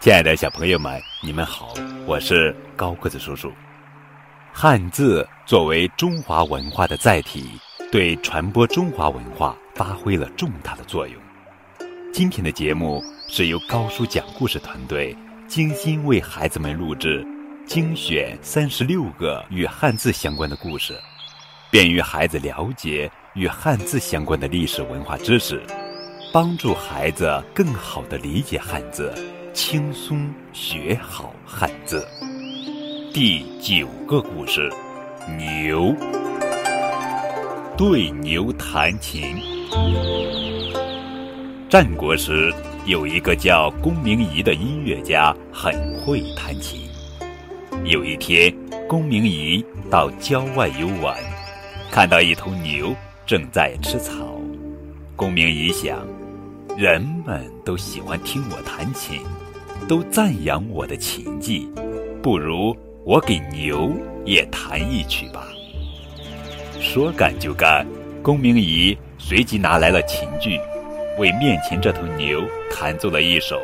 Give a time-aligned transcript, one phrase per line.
[0.00, 1.74] 亲爱的小朋友们，你们好，
[2.06, 3.52] 我是高个子叔叔。
[4.52, 7.60] 汉字作为中华文化的载体，
[7.92, 11.20] 对传播中华文化发挥了重大的作用。
[12.10, 15.14] 今天的节目是由高叔讲故事团队
[15.46, 17.26] 精心为孩子们录制、
[17.66, 20.98] 精选三十六个与汉字相关的故事，
[21.70, 25.62] 便于孩子了解与汉字相关的历史文化知识，
[26.32, 29.14] 帮助孩子更好地理解汉字。
[29.54, 32.04] 轻松学好汉字。
[33.14, 34.68] 第九个故事：
[35.36, 35.94] 牛
[37.76, 39.36] 对牛弹琴。
[41.70, 42.52] 战国时，
[42.86, 46.80] 有一个叫公明仪的音乐家，很会弹琴。
[47.84, 48.52] 有一天，
[48.88, 51.16] 公明仪到郊外游玩，
[51.88, 52.92] 看到一头牛
[53.28, 54.40] 正在吃草。
[55.14, 55.98] 公明仪想，
[56.78, 59.20] 人们都喜欢听我弹琴。
[59.86, 61.68] 都赞扬我的琴技，
[62.22, 63.92] 不如我给牛
[64.24, 65.46] 也弹一曲吧。
[66.80, 67.86] 说干就干，
[68.22, 70.58] 公明仪随即拿来了琴具，
[71.18, 73.60] 为面前这头牛弹奏了一首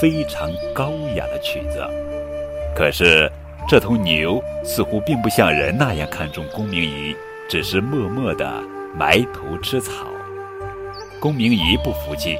[0.00, 1.86] 非常高雅的曲子。
[2.74, 3.30] 可是
[3.68, 7.14] 这头牛似乎并不像人那样看重公明仪，
[7.48, 8.62] 只是默默地
[8.94, 10.06] 埋头吃草。
[11.20, 12.36] 公明仪不服气。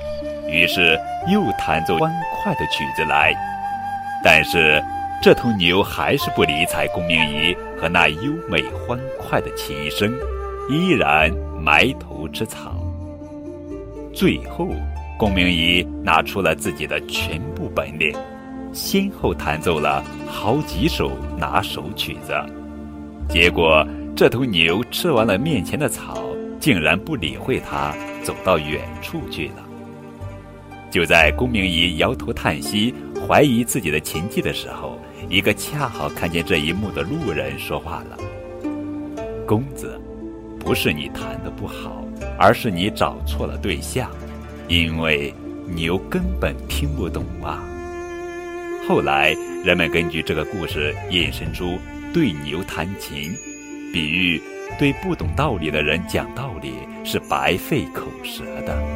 [0.47, 0.97] 于是
[1.27, 3.35] 又弹奏欢快的曲子来，
[4.23, 4.81] 但是
[5.21, 10.15] 这头牛还是不理睬公明仪和那优美欢快的琴声，
[10.71, 12.75] 依然埋头吃草。
[14.13, 14.69] 最后，
[15.19, 18.15] 公明仪拿出了自己的全部本领，
[18.73, 22.33] 先后弹奏了好几首拿手曲子。
[23.29, 26.23] 结果，这头牛吃完了面前的草，
[26.65, 29.69] 竟然不理会他，走到远处去了。
[30.91, 32.95] 就在公明仪摇头叹息、
[33.29, 38.17] 怀疑自己的琴技的时候，一个恰好看见这一幕的路人说话了
[39.47, 40.01] ：“公子，
[40.59, 42.03] 不是你弹的不好，
[42.39, 44.11] 而是你找错了对象，
[44.67, 45.35] 因为
[45.67, 47.63] 牛根本听不懂啊。”
[48.89, 51.79] 后来，人们根据这个故事引申出
[52.15, 53.37] “对牛弹琴”，
[53.93, 54.41] 比喻
[54.79, 58.94] 对不懂道理的人讲道理是白费口舌的。